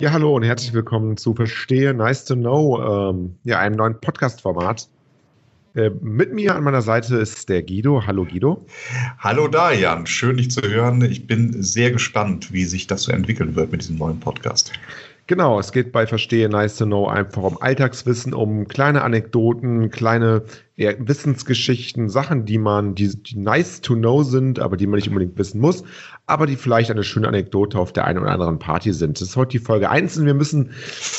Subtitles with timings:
[0.00, 4.88] Ja, hallo und herzlich willkommen zu Verstehe Nice to Know, ähm, ja, einem neuen Podcast-Format.
[5.74, 8.06] Äh, mit mir an meiner Seite ist der Guido.
[8.06, 8.64] Hallo Guido.
[9.18, 11.02] Hallo Darian, schön dich zu hören.
[11.02, 14.72] Ich bin sehr gespannt, wie sich das so entwickeln wird mit diesem neuen Podcast.
[15.26, 20.44] Genau, es geht bei Verstehe Nice to Know einfach um Alltagswissen, um kleine Anekdoten, kleine
[20.76, 25.08] ja, Wissensgeschichten, Sachen, die man, die, die nice to know sind, aber die man nicht
[25.08, 25.84] unbedingt wissen muss,
[26.30, 29.20] aber die vielleicht eine schöne Anekdote auf der einen oder anderen Party sind.
[29.20, 30.70] Das ist heute die Folge 1 und wir müssen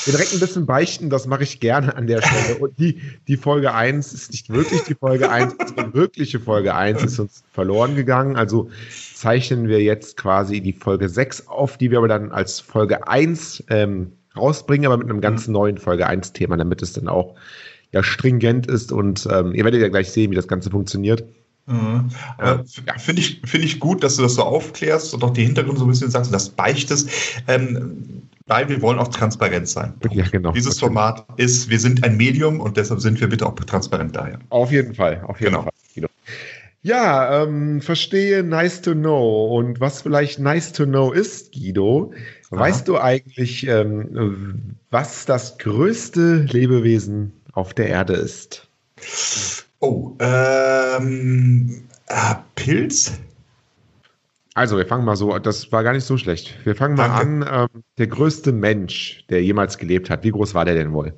[0.07, 2.59] direkt ein bisschen beichten, das mache ich gerne an der Stelle.
[2.59, 7.03] Und die, die Folge 1 ist nicht wirklich die Folge 1, die wirkliche Folge 1
[7.03, 8.37] ist uns verloren gegangen.
[8.37, 8.69] Also
[9.13, 13.65] zeichnen wir jetzt quasi die Folge 6 auf, die wir aber dann als Folge 1
[13.69, 15.53] ähm, rausbringen, aber mit einem ganz mhm.
[15.53, 17.35] neuen Folge 1 Thema, damit es dann auch
[17.91, 21.25] ja stringent ist und ähm, ihr werdet ja gleich sehen, wie das Ganze funktioniert.
[21.71, 22.09] Mhm.
[22.39, 22.63] Ja.
[22.97, 25.85] Finde ich, find ich gut, dass du das so aufklärst und auch die Hintergründe so
[25.85, 27.09] ein bisschen sagst, das beichtest.
[27.47, 29.93] Ähm, weil wir wollen auch transparent sein.
[30.11, 30.51] Ja, genau.
[30.51, 34.39] Dieses Format ist, wir sind ein Medium und deshalb sind wir bitte auch transparent daher.
[34.49, 35.63] Auf jeden Fall, auf jeden genau.
[35.63, 35.71] Fall.
[36.83, 39.55] Ja, ähm, verstehe, nice to know.
[39.55, 42.11] Und was vielleicht nice to know ist, Guido,
[42.49, 42.59] Aha.
[42.59, 48.67] weißt du eigentlich, ähm, was das größte Lebewesen auf der Erde ist?
[49.81, 53.19] Oh, ähm, äh, Pilz?
[54.53, 56.55] Also, wir fangen mal so, das war gar nicht so schlecht.
[56.65, 57.49] Wir fangen mal Danke.
[57.49, 57.69] an.
[57.73, 61.13] Ähm, der größte Mensch, der jemals gelebt hat, wie groß war der denn wohl?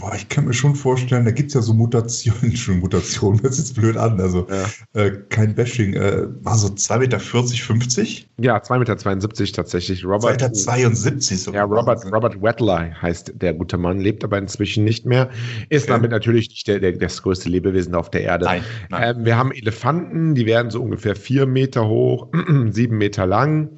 [0.00, 3.52] Boah, ich kann mir schon vorstellen, da gibt es ja so Mutationen, schon Mutationen, das
[3.52, 5.00] ist jetzt blöd an, also ja.
[5.00, 8.28] äh, kein Bashing, äh, war so 2,40 Meter, 50?
[8.38, 10.04] Ja, 2,72 Meter tatsächlich.
[10.04, 11.60] Robert, 2,72 Meter sogar.
[11.60, 15.30] Ja, Robert, Robert Wettler heißt der gute Mann, lebt aber inzwischen nicht mehr,
[15.68, 15.92] ist okay.
[15.92, 18.46] damit natürlich nicht der, der, das größte Lebewesen auf der Erde.
[18.46, 19.16] Nein, nein.
[19.18, 22.28] Ähm, wir haben Elefanten, die werden so ungefähr vier Meter hoch,
[22.70, 23.70] sieben Meter lang.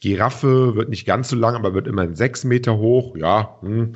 [0.00, 3.58] Giraffe wird nicht ganz so lang, aber wird immerhin sechs Meter hoch, ja.
[3.62, 3.94] Hm.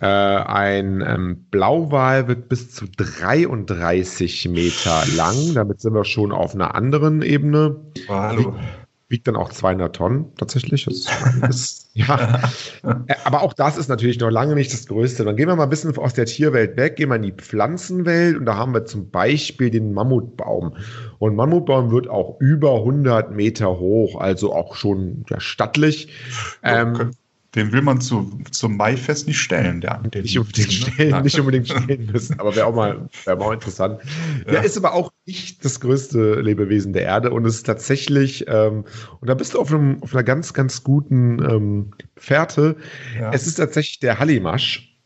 [0.00, 5.54] Äh, ein ähm, Blauwal wird bis zu 33 Meter lang.
[5.54, 7.76] Damit sind wir schon auf einer anderen Ebene.
[8.08, 8.54] Oh, hallo.
[8.54, 8.64] Wiegt,
[9.08, 10.84] wiegt, dann auch 200 Tonnen tatsächlich.
[10.84, 11.08] Das
[11.48, 12.42] ist, ja.
[12.84, 15.24] Äh, aber auch das ist natürlich noch lange nicht das Größte.
[15.24, 18.36] Dann gehen wir mal ein bisschen aus der Tierwelt weg, gehen wir in die Pflanzenwelt
[18.36, 20.76] und da haben wir zum Beispiel den Mammutbaum.
[21.18, 26.12] Und Mammutbaum wird auch über 100 Meter hoch, also auch schon ja, stattlich.
[26.62, 27.10] Ähm,
[27.58, 30.92] den will man zu, zum Maifest nicht stellen, der, den nicht unbedingt ne?
[30.92, 31.20] stellen, ja.
[31.20, 34.00] nicht unbedingt stellen müssen, aber wäre auch mal, wäre auch interessant.
[34.46, 34.52] Ja.
[34.52, 38.84] Der ist aber auch nicht das größte Lebewesen der Erde und ist tatsächlich, ähm,
[39.20, 42.76] und da bist du auf, einem, auf einer ganz, ganz guten ähm, Fährte.
[43.18, 43.32] Ja.
[43.32, 44.96] Es ist tatsächlich der Hallimasch.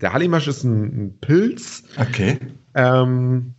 [0.00, 1.84] Der Hallimasch ist ein, ein Pilz.
[1.96, 2.38] Okay.
[2.74, 3.54] Ähm,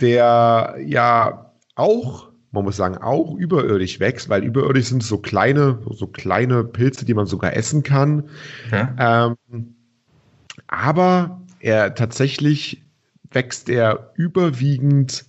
[0.00, 6.06] der ja auch man muss sagen, auch überirdisch wächst, weil überirdisch sind so kleine, so
[6.06, 8.30] kleine Pilze, die man sogar essen kann.
[8.70, 9.36] Ja.
[9.48, 9.74] Ähm,
[10.66, 12.82] aber er tatsächlich
[13.30, 15.26] wächst er überwiegend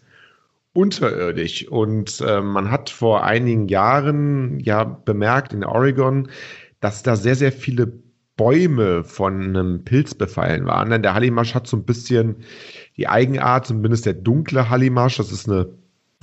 [0.74, 1.68] unterirdisch.
[1.68, 6.30] Und äh, man hat vor einigen Jahren ja bemerkt in Oregon,
[6.80, 7.92] dass da sehr, sehr viele
[8.38, 10.90] Bäume von einem Pilz befallen waren.
[10.90, 12.38] Denn der Hallimasch hat so ein bisschen
[12.96, 15.68] die Eigenart, zumindest der dunkle Hallimasch, das ist eine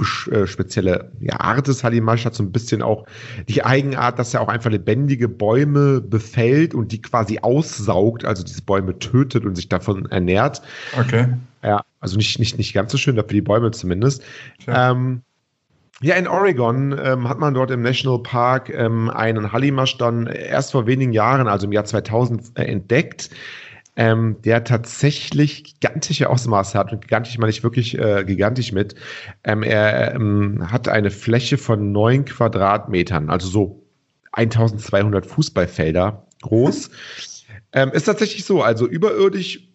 [0.05, 3.07] spezielle ja, Art des Halimasch hat so ein bisschen auch
[3.49, 8.63] die Eigenart, dass er auch einfach lebendige Bäume befällt und die quasi aussaugt, also diese
[8.63, 10.61] Bäume tötet und sich davon ernährt.
[10.99, 11.29] Okay.
[11.63, 14.23] Ja, also nicht, nicht, nicht ganz so schön, dafür die Bäume zumindest.
[14.67, 15.23] Ähm,
[16.03, 20.73] ja, in Oregon ähm, hat man dort im National Park ähm, einen Hallimasch dann erst
[20.73, 23.31] vor wenigen Jahren, also im Jahr 2000, äh, entdeckt
[23.97, 26.93] ähm, der tatsächlich gigantische Ausmaße hat.
[26.93, 28.95] Und gigantisch meine ich wirklich äh, gigantisch mit.
[29.43, 33.83] Ähm, er ähm, hat eine Fläche von neun Quadratmetern, also so
[34.33, 36.91] 1200 Fußballfelder groß.
[37.73, 39.69] ähm, ist tatsächlich so, also überirdisch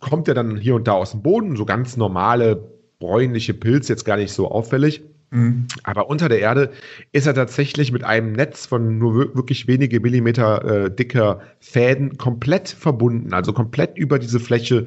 [0.00, 4.04] kommt er dann hier und da aus dem Boden, so ganz normale bräunliche Pilze, jetzt
[4.04, 5.02] gar nicht so auffällig.
[5.30, 5.66] Mhm.
[5.84, 6.70] Aber unter der Erde
[7.12, 12.68] ist er tatsächlich mit einem Netz von nur wirklich wenige Millimeter äh, dicker Fäden komplett
[12.68, 13.32] verbunden.
[13.34, 14.86] Also komplett über diese Fläche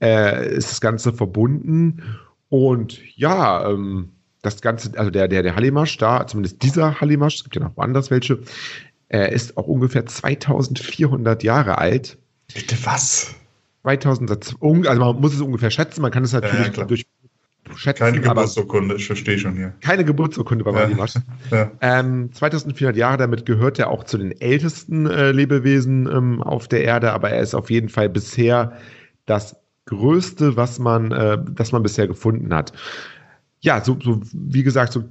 [0.00, 2.02] äh, ist das Ganze verbunden.
[2.48, 4.12] Und ja, ähm,
[4.42, 7.76] das Ganze, also der, der, der Hallimasch da, zumindest dieser Hallimasch, es gibt ja noch
[7.76, 8.40] woanders welche,
[9.08, 12.18] äh, ist auch ungefähr 2400 Jahre alt.
[12.54, 13.34] Bitte was?
[13.82, 14.30] 2000,
[14.88, 17.06] also man muss es ungefähr schätzen, man kann es natürlich ja, durch
[17.76, 18.00] schätzen.
[18.00, 19.72] Keine Geburtsurkunde, ich verstehe schon hier.
[19.80, 21.14] Keine Geburtsurkunde bei Malimasch.
[21.50, 21.70] Ja.
[21.80, 26.82] Ähm, 2400 Jahre, damit gehört er auch zu den ältesten äh, Lebewesen ähm, auf der
[26.82, 28.72] Erde, aber er ist auf jeden Fall bisher
[29.26, 32.72] das größte, was man, äh, das man bisher gefunden hat.
[33.60, 35.04] ja, so, so wie gesagt, so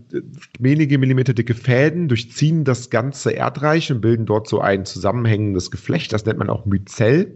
[0.59, 6.13] wenige Millimeter dicke Fäden durchziehen das ganze Erdreich und bilden dort so ein zusammenhängendes Geflecht.
[6.13, 7.35] Das nennt man auch Myzell.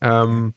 [0.00, 0.54] Ähm,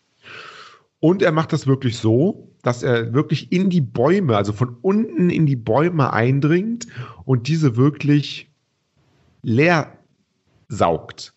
[1.00, 5.30] und er macht das wirklich so, dass er wirklich in die Bäume, also von unten
[5.30, 6.88] in die Bäume eindringt
[7.26, 8.50] und diese wirklich
[9.42, 9.92] leer
[10.68, 11.34] saugt.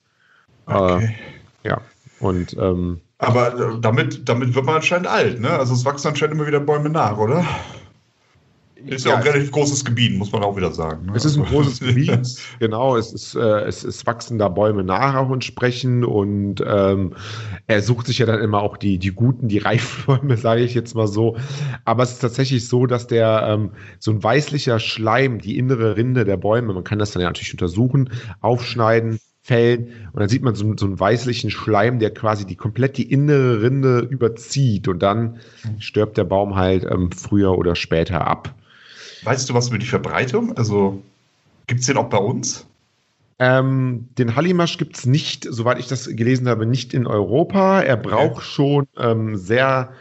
[0.66, 1.04] Okay.
[1.04, 1.80] Äh, ja,
[2.20, 5.50] und ähm, aber damit, damit wird man anscheinend alt, ne?
[5.50, 7.44] Also es wachsen anscheinend immer wieder Bäume nach, oder?
[8.86, 11.06] Ist ja, ja, auch ein relativ großes Gebiet, muss man auch wieder sagen.
[11.06, 11.12] Ne?
[11.14, 12.96] Es ist ein großes Gebiet, genau.
[12.96, 17.14] Es, ist, äh, es, es wachsen da Bäume nach auch entsprechend und ähm,
[17.66, 20.74] er sucht sich ja dann immer auch die, die guten, die reifen Bäume, sage ich
[20.74, 21.36] jetzt mal so.
[21.84, 26.24] Aber es ist tatsächlich so, dass der ähm, so ein weißlicher Schleim, die innere Rinde
[26.24, 28.10] der Bäume, man kann das dann ja natürlich untersuchen,
[28.40, 32.96] aufschneiden, fällen und dann sieht man so, so einen weißlichen Schleim, der quasi die komplett
[32.96, 35.38] die innere Rinde überzieht und dann
[35.78, 38.54] stirbt der Baum halt ähm, früher oder später ab.
[39.24, 40.56] Weißt du was über die Verbreitung?
[40.56, 41.02] Also
[41.66, 42.66] gibt es den auch bei uns?
[43.38, 47.80] Ähm, den Hallimasch gibt es nicht, soweit ich das gelesen habe, nicht in Europa.
[47.80, 48.44] Er braucht okay.
[48.44, 49.92] schon ähm, sehr,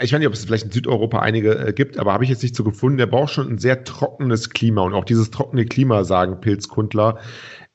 [0.00, 2.42] ich weiß nicht, ob es vielleicht in Südeuropa einige äh, gibt, aber habe ich jetzt
[2.42, 2.98] nicht so gefunden.
[2.98, 7.18] Er braucht schon ein sehr trockenes Klima und auch dieses trockene Klima, sagen Pilzkundler,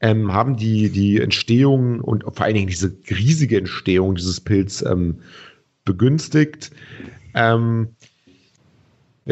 [0.02, 5.22] ähm, haben die, die Entstehung und vor allen Dingen diese riesige Entstehung dieses Pilz ähm,
[5.84, 6.72] begünstigt.
[7.34, 7.96] Ähm,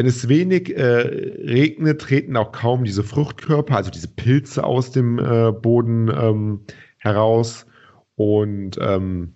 [0.00, 5.18] wenn es wenig äh, regnet, treten auch kaum diese Fruchtkörper, also diese Pilze aus dem
[5.18, 6.60] äh, Boden ähm,
[6.96, 7.66] heraus.
[8.14, 9.34] Und ähm,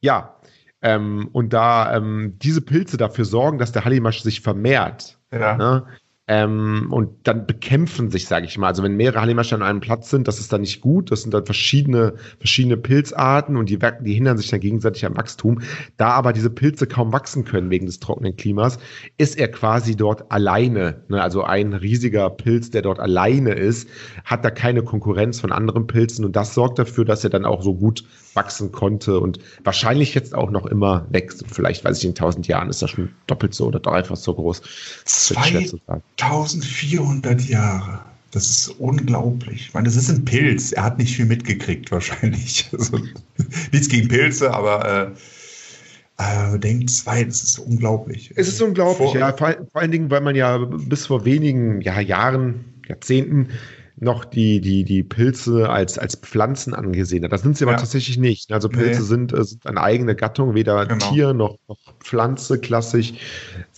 [0.00, 0.36] ja,
[0.80, 5.56] ähm, und da ähm, diese Pilze dafür sorgen, dass der Hallimasch sich vermehrt, ja.
[5.56, 5.86] ne,
[6.30, 8.68] ähm, und dann bekämpfen sich, sage ich mal.
[8.68, 11.10] Also wenn mehrere Hallimasche an einem Platz sind, das ist dann nicht gut.
[11.10, 15.60] Das sind dann verschiedene, verschiedene Pilzarten und die, die hindern sich dann gegenseitig am Wachstum.
[15.96, 18.78] Da aber diese Pilze kaum wachsen können wegen des trockenen Klimas,
[19.18, 21.02] ist er quasi dort alleine.
[21.08, 21.20] Ne?
[21.20, 23.88] Also ein riesiger Pilz, der dort alleine ist,
[24.24, 27.62] hat da keine Konkurrenz von anderen Pilzen und das sorgt dafür, dass er dann auch
[27.62, 28.04] so gut
[28.34, 31.44] wachsen konnte und wahrscheinlich jetzt auch noch immer wächst.
[31.50, 34.60] Vielleicht, weiß ich, in tausend Jahren ist er schon doppelt so oder dreifach so groß.
[35.04, 38.00] 1400 Jahre.
[38.32, 39.66] Das ist unglaublich.
[39.66, 40.70] Ich meine, das ist ein Pilz.
[40.72, 42.70] Er hat nicht viel mitgekriegt, wahrscheinlich.
[42.78, 43.00] Also,
[43.72, 45.12] nichts gegen Pilze, aber
[46.18, 48.32] äh, äh, denkt zwei, das ist unglaublich.
[48.36, 49.36] Es ist unglaublich, vor, ja.
[49.36, 53.48] Vor, vor, allen Dingen, weil man ja bis vor wenigen ja, Jahren, Jahrzehnten
[54.00, 57.32] noch die, die, die Pilze als, als Pflanzen angesehen hat.
[57.32, 57.78] Das sind sie aber ja.
[57.78, 58.50] tatsächlich nicht.
[58.50, 59.06] Also Pilze nee.
[59.06, 61.10] sind, äh, sind eine eigene Gattung, weder genau.
[61.10, 63.12] Tier noch, noch Pflanze klassisch.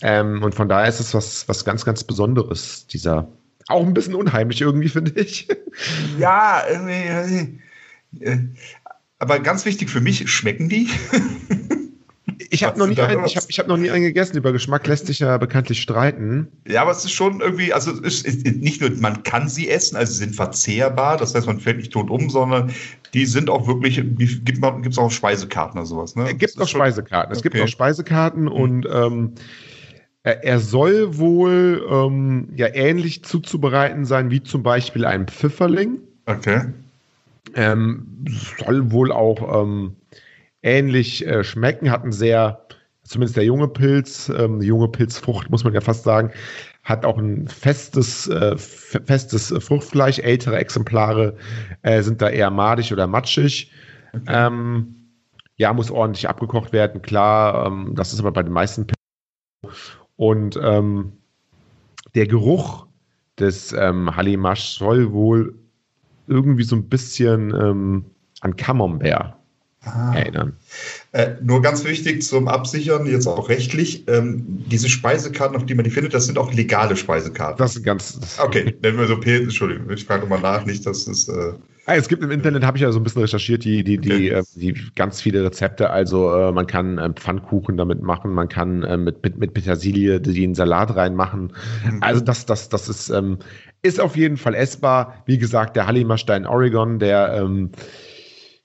[0.01, 3.27] Ähm, und von daher ist es was, was ganz, ganz Besonderes, dieser
[3.67, 5.47] auch ein bisschen unheimlich irgendwie, finde ich.
[6.17, 7.59] Ja, irgendwie.
[8.19, 8.37] Äh,
[9.19, 10.89] aber ganz wichtig für mich, schmecken die?
[12.53, 14.37] Ich habe noch, nie einen, ich hab, ich hab noch nie einen gegessen.
[14.37, 16.47] Über Geschmack lässt sich ja bekanntlich streiten.
[16.67, 19.95] Ja, aber es ist schon irgendwie, also es ist nicht nur, man kann sie essen,
[19.95, 22.71] also sie sind verzehrbar, das heißt, man fällt nicht tot um, sondern
[23.15, 26.29] die sind auch wirklich, gibt es auch Speisekarten oder sowas, ne?
[26.29, 27.31] Es gibt auch Speisekarten.
[27.31, 27.49] Es okay.
[27.49, 28.51] gibt auch Speisekarten mhm.
[28.51, 29.31] und ähm,
[30.21, 35.97] er soll wohl ähm, ja ähnlich zuzubereiten sein wie zum Beispiel ein Pfifferling.
[36.27, 36.65] Okay.
[37.55, 38.05] Ähm,
[38.59, 39.95] soll wohl auch ähm,
[40.63, 42.65] ähnlich äh, schmecken, hatten sehr,
[43.03, 46.31] zumindest der junge Pilz, ähm, die junge Pilzfrucht, muss man ja fast sagen,
[46.83, 50.19] hat auch ein festes, äh, festes Fruchtfleisch.
[50.19, 51.37] Ältere Exemplare
[51.81, 53.71] äh, sind da eher madig oder matschig.
[54.13, 54.23] Okay.
[54.27, 54.95] Ähm,
[55.55, 57.67] ja, muss ordentlich abgekocht werden, klar.
[57.67, 59.79] Ähm, das ist aber bei den meisten Pilzen.
[60.17, 61.13] Und ähm,
[62.15, 62.85] der Geruch
[63.39, 65.55] des ähm, Halimash soll wohl
[66.27, 68.05] irgendwie so ein bisschen ähm,
[68.41, 69.35] an Camembert
[69.85, 70.13] ah.
[70.15, 70.53] erinnern.
[71.11, 75.83] Äh, nur ganz wichtig zum Absichern, jetzt auch rechtlich, ähm, diese Speisekarten, auf die man
[75.83, 77.57] die findet, das sind auch legale Speisekarten.
[77.57, 78.19] Das ist ganz.
[78.41, 81.27] Okay, nennen wir so Pilze, Entschuldigung, ich frage nochmal nach, nicht, dass es.
[81.27, 81.53] Äh
[81.85, 84.11] ah, es gibt im Internet, habe ich ja so ein bisschen recherchiert, die, die, die,
[84.11, 84.29] okay.
[84.29, 85.89] äh, die ganz viele Rezepte.
[85.89, 90.19] Also äh, man kann äh, Pfannkuchen damit machen, man kann äh, mit, mit, mit Petersilie
[90.19, 91.53] den Salat reinmachen.
[91.85, 92.01] Mhm.
[92.01, 93.37] Also das, das, das ist, ähm,
[93.81, 95.23] ist auf jeden Fall essbar.
[95.25, 97.71] Wie gesagt, der Hallimastein Oregon, der ähm,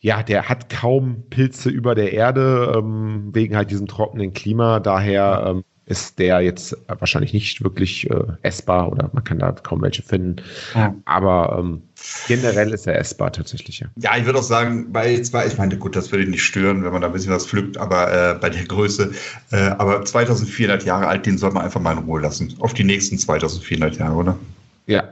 [0.00, 4.78] ja, der hat kaum Pilze über der Erde, ähm, wegen halt diesem trockenen Klima.
[4.80, 9.80] Daher ähm, ist der jetzt wahrscheinlich nicht wirklich äh, essbar oder man kann da kaum
[9.80, 10.36] welche finden.
[10.74, 10.94] Ja.
[11.06, 11.82] Aber ähm,
[12.28, 13.80] generell ist er essbar tatsächlich.
[13.80, 16.84] Ja, ja ich würde auch sagen, bei zwei, ich meine, gut, das würde nicht stören,
[16.84, 19.12] wenn man da ein bisschen was pflückt, aber äh, bei der Größe,
[19.50, 22.54] äh, aber 2400 Jahre alt, den soll man einfach mal in Ruhe lassen.
[22.60, 24.38] Auf die nächsten 2400 Jahre, oder?
[24.86, 25.04] Ja.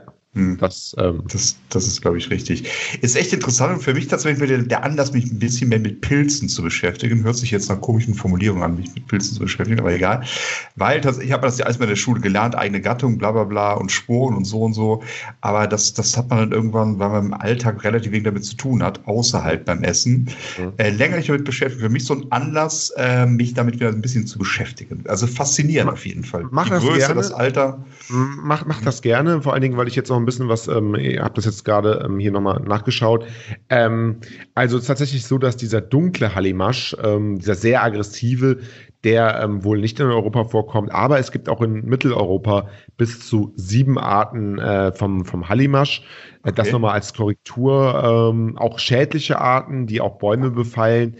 [0.59, 2.69] Das, ähm, das, das ist, glaube ich, richtig.
[3.01, 6.01] Ist echt interessant und für mich tatsächlich der, der Anlass, mich ein bisschen mehr mit
[6.01, 7.23] Pilzen zu beschäftigen.
[7.23, 10.23] Hört sich jetzt nach komischen Formulierungen an, mich mit Pilzen zu beschäftigen, aber egal.
[10.75, 13.31] Weil das, ich habe das ja alles mal in der Schule gelernt, eigene Gattung, bla
[13.31, 15.03] bla bla und Sporen und so und so.
[15.41, 18.55] Aber das, das hat man dann irgendwann, weil man im Alltag relativ wenig damit zu
[18.55, 20.73] tun hat, außerhalb beim Essen, mhm.
[20.77, 21.81] äh, länger nicht damit beschäftigt.
[21.81, 25.03] Für mich so ein Anlass, äh, mich damit wieder ein bisschen zu beschäftigen.
[25.07, 26.45] Also faszinierend auf jeden Fall.
[26.51, 27.15] Mach Die das Größe, gerne.
[27.15, 27.85] das Alter.
[28.09, 30.93] Mach, mach das gerne, vor allen Dingen, weil ich jetzt noch ein bisschen was, ähm,
[30.93, 33.25] ihr habt das jetzt gerade ähm, hier nochmal nachgeschaut.
[33.69, 34.17] Ähm,
[34.53, 38.59] also tatsächlich so, dass dieser dunkle Hallimasch, ähm, dieser sehr aggressive,
[39.03, 42.67] der ähm, wohl nicht in Europa vorkommt, aber es gibt auch in Mitteleuropa
[42.97, 46.01] bis zu sieben Arten äh, vom, vom Hallimasch.
[46.43, 46.53] Äh, okay.
[46.55, 48.31] Das nochmal als Korrektur.
[48.31, 51.15] Ähm, auch schädliche Arten, die auch Bäume befallen.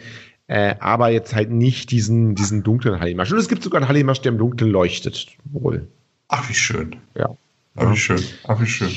[0.47, 3.31] Äh, aber jetzt halt nicht diesen, diesen dunklen Hallimasch.
[3.31, 5.87] Und es gibt sogar einen Hallimasch, der im Dunkeln leuchtet, wohl.
[6.29, 6.95] Ach, wie schön.
[7.17, 7.35] Ja.
[7.77, 8.23] Ach, wie schön.
[8.47, 8.91] Ach, wie schön.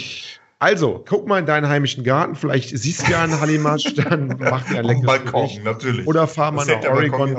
[0.58, 4.62] Also, guck mal in deinen heimischen Garten, vielleicht siehst du ja einen Hallimasch, dann mach
[4.66, 5.64] dir ein leckeres Balkon, Gericht.
[5.64, 6.06] natürlich.
[6.06, 7.34] Oder fahr mal nach Oregon.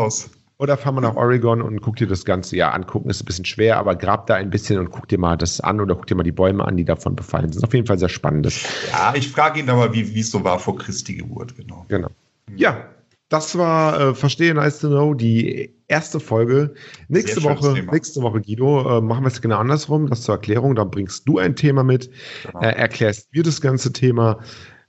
[0.57, 3.09] Oder fahr mal nach Oregon und guck dir das Ganze ja angucken.
[3.09, 5.81] Ist ein bisschen schwer, aber grab da ein bisschen und guck dir mal das an
[5.81, 7.63] oder guck dir mal die Bäume an, die davon befallen sind.
[7.63, 8.47] Auf jeden Fall sehr spannend.
[8.91, 11.85] Ja, ich frage ihn aber, wie es so war vor Christi Geburt, genau.
[11.87, 12.09] Genau.
[12.55, 12.89] Ja,
[13.29, 16.73] das war äh, Verstehe Nice to Know, die erste Folge.
[17.09, 20.07] Nächste Woche, nächste Woche, Guido, äh, machen wir es genau andersrum.
[20.07, 20.73] Das zur Erklärung.
[20.75, 22.09] Dann bringst du ein Thema mit,
[22.43, 22.61] genau.
[22.61, 24.39] äh, erklärst mir das ganze Thema.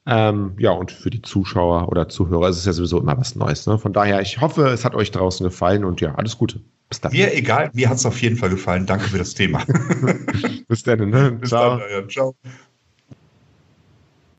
[0.07, 3.67] Ähm, ja, und für die Zuschauer oder Zuhörer ist es ja sowieso immer was Neues.
[3.67, 3.79] Ne?
[3.79, 6.61] Von daher, ich hoffe, es hat euch draußen gefallen und ja, alles Gute.
[6.89, 7.13] Bis dann.
[7.13, 8.87] Mir egal, mir hat es auf jeden Fall gefallen.
[8.87, 9.65] Danke für das Thema.
[10.69, 11.09] Bis dann.
[11.09, 11.33] Ne?
[11.33, 11.79] Bis ciao.
[11.79, 12.09] dann, ja.
[12.09, 12.35] Ciao.